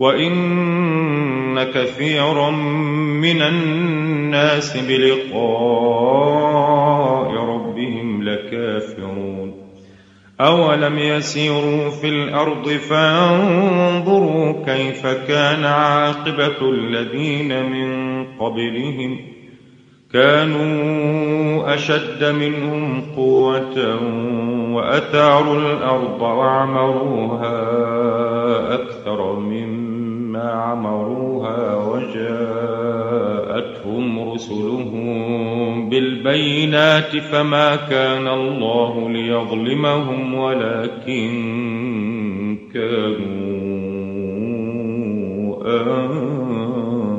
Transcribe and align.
وإن 0.00 1.62
كثيرا 1.62 2.50
من 3.20 3.42
الناس 3.42 4.76
بلقاء 4.76 5.40
ربهم 7.34 8.22
لكافرون 8.22 9.54
أولم 10.40 10.98
يسيروا 10.98 11.90
في 11.90 12.08
الأرض 12.08 12.68
فانظروا 12.68 14.52
كيف 14.66 15.06
كان 15.06 15.64
عاقبة 15.64 16.70
الذين 16.70 17.70
من 17.70 18.24
قبلهم 18.38 19.18
كانوا 20.12 21.74
أشد 21.74 22.24
منهم 22.24 23.02
قوة 23.16 24.00
وأثاروا 24.74 25.56
الأرض 25.56 26.22
وعمروها 26.22 27.54
أكثر 28.74 29.32
مما 30.30 30.50
عمروها 30.50 31.76
وجاءتهم 31.90 32.30
رسلهم 34.32 35.88
بالبينات 35.88 37.16
فما 37.16 37.76
كان 37.76 38.28
الله 38.28 39.10
ليظلمهم 39.10 40.34
ولكن 40.34 41.30
كانوا 42.74 43.70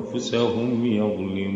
أنفسهم 0.08 0.86
يظلمون 0.86 1.52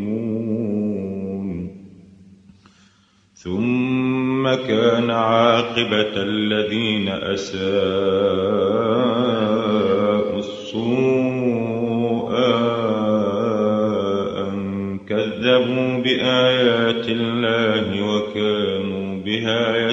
ثم 3.34 4.54
كان 4.68 5.10
عاقبة 5.10 6.14
الذين 6.18 7.10
أساءوا 7.10 8.85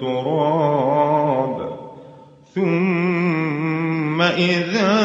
تراب 0.00 1.70
ثم 2.54 4.22
إذا 4.22 4.96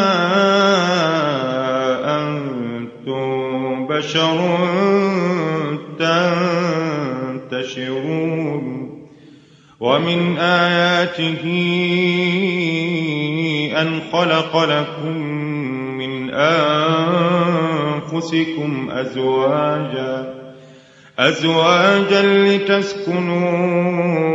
أنتم 2.06 3.88
بشر 3.88 4.58
تنتشرون. 7.52 8.86
ومن 9.80 10.38
آياته 10.38 11.44
أن 13.82 14.02
خلق 14.12 14.64
لكم 14.64 15.18
من 15.98 16.30
أنفسكم 18.14 18.90
أزواجا 18.92 20.36
أزواجا 21.20 22.22
لتسكنوا 22.22 24.35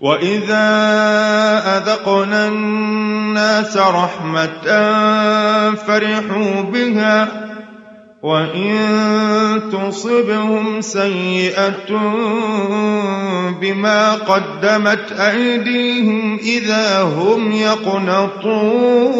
وإذا 0.00 0.66
أذقنا 1.76 2.48
الناس 2.48 3.76
رحمة 3.76 4.62
فرحوا 5.74 6.60
بها 6.60 7.28
وإن 8.22 8.80
تصبهم 9.72 10.80
سيئة 10.80 11.90
بما 13.60 14.14
قدمت 14.14 15.12
أيديهم 15.12 16.38
إذا 16.38 17.02
هم 17.02 17.52
يقنطون. 17.52 19.10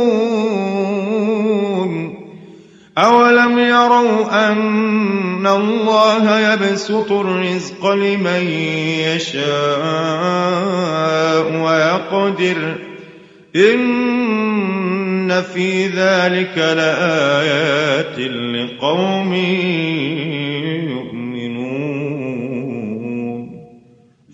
أولم 2.99 3.59
يروا 3.59 4.49
أن 4.49 5.47
الله 5.47 6.53
يبسط 6.53 7.13
الرزق 7.13 7.87
لمن 7.87 8.51
يشاء 9.15 9.41
ويقدر 11.63 12.75
إن 13.57 15.43
في 15.43 15.87
ذلك 15.87 16.59
لآيات 16.59 18.19
لقوم 18.19 19.35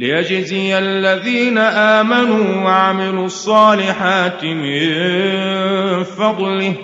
ليجزي 0.00 0.78
الذين 0.78 1.58
آمنوا 1.58 2.64
وعملوا 2.64 3.26
الصالحات 3.26 4.44
من 4.44 4.82
فضله. 6.02 6.74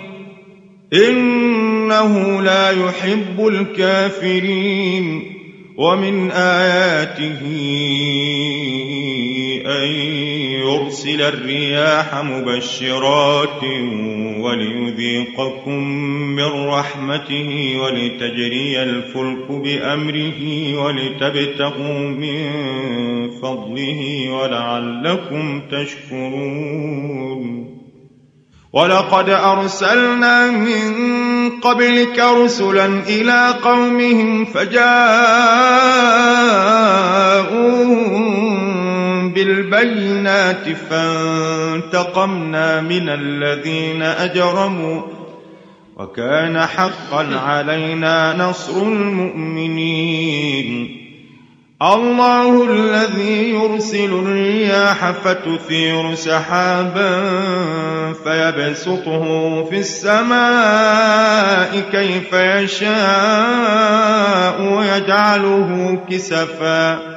إنه 0.93 2.41
لا 2.41 2.69
يحب 2.69 3.47
الكافرين. 3.47 5.37
ومن 5.77 6.31
آياته 6.31 7.41
أن 9.65 10.26
يرسل 10.87 11.21
الرياح 11.21 12.23
مبشرات 12.23 13.63
وليذيقكم 14.39 15.83
من 16.35 16.67
رحمته 16.67 17.77
ولتجري 17.83 18.83
الفلك 18.83 19.51
بأمره 19.51 20.41
ولتبتغوا 20.83 21.99
من 21.99 22.51
فضله 23.41 24.29
ولعلكم 24.31 25.61
تشكرون. 25.71 27.17
ولقد 28.73 29.29
أرسلنا 29.29 30.51
من 30.51 31.49
قبلك 31.49 32.19
رسلا 32.19 32.85
إلى 32.85 33.53
قومهم 33.63 34.45
فجاءوهم 34.45 35.57
بالبينات 39.37 40.65
فانتقمنا 40.89 42.81
من 42.81 43.09
الذين 43.09 44.01
أجرموا 44.01 45.01
وكان 45.97 46.59
حقا 46.59 47.35
علينا 47.35 48.35
نصر 48.37 48.81
المؤمنين. 48.81 50.27
الله 51.81 52.71
الذي 52.71 53.49
يرسل 53.49 54.13
الرياح 54.13 55.11
فتثير 55.11 56.15
سحابا 56.15 57.23
فيبسطه 58.23 59.63
في 59.63 59.79
السماء 59.79 61.79
كيف 61.91 62.33
يشاء 62.33 63.01
ويجعله 64.61 65.99
كسفا. 66.09 67.16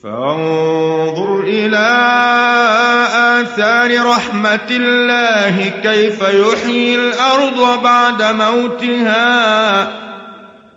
فانظر 0.03 1.41
إلى 1.41 1.89
آثار 3.41 4.07
رحمة 4.07 4.69
الله 4.71 5.69
كيف 5.83 6.23
يحيي 6.23 6.95
الأرض 6.95 7.83
بعد 7.83 8.23
موتها. 8.23 9.83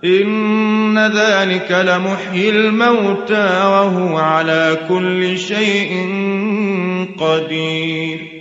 إن 0.05 0.97
ذلك 0.99 1.71
لمحيي 1.71 2.49
الموتى 2.49 3.63
وهو 3.63 4.17
على 4.17 4.77
كل 4.89 5.37
شيء 5.37 5.91
قدير. 7.19 8.40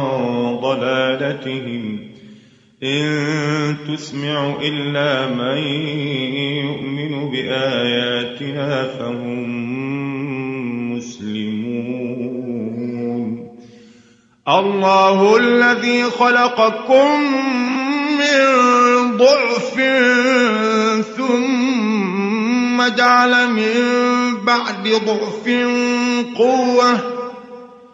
ضلالتهم. 0.75 1.99
إن 2.83 3.75
تسمع 3.87 4.55
إلا 4.61 5.27
من 5.27 5.57
يؤمن 6.65 7.31
بآياتنا 7.31 8.83
فهم 8.83 9.51
مسلمون. 10.97 11.91
الله 14.47 15.37
الذي 15.37 16.03
خلقكم 16.03 17.21
من 18.17 19.17
ضعف 19.17 19.75
ثم 21.17 22.95
جعل 22.97 23.53
من 23.53 23.75
بعد 24.45 24.87
ضعف 25.05 25.49
قوة 26.37 27.10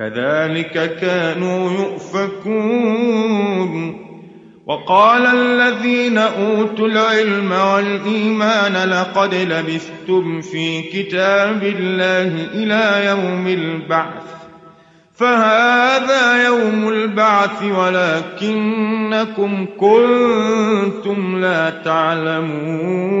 كذلك 0.00 0.96
كانوا 1.00 1.72
يؤفكون. 1.72 3.72
وقال 4.66 5.26
الذين 5.26 6.18
أوتوا 6.18 6.88
العلم 6.88 7.52
والإيمان 7.52 8.88
لقد 8.88 9.34
لبثتم 9.34 10.40
في 10.40 10.82
كتاب 10.82 11.62
الله 11.62 12.48
إلى 12.54 13.06
يوم 13.06 13.46
البعث. 13.46 14.22
فهذا 15.14 16.46
يوم 16.46 16.88
البعث 16.88 17.62
ولكنكم 17.62 19.66
كنتم 19.80 21.40
لا 21.40 21.70
تعلمون. 21.70 23.20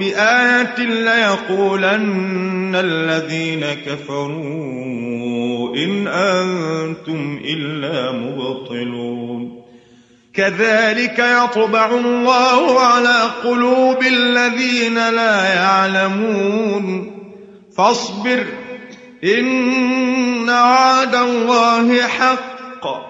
بآية 0.00 0.78
ليقولن 0.78 2.76
الذين 2.76 3.64
كفروا 3.86 5.76
إن 5.76 6.06
أنتم 6.06 7.40
إلا 7.44 8.12
مبطلون. 8.12 9.62
كذلك 10.34 11.18
يطبع 11.18 11.86
الله 11.86 12.80
على 12.80 13.30
قلوب 13.44 14.02
الذين 14.02 14.94
لا 14.94 15.54
يعلمون. 15.54 17.16
فاصبر 17.76 18.46
إن 19.24 20.50
وعد 20.50 21.14
الله 21.14 22.02
حق. 22.02 23.09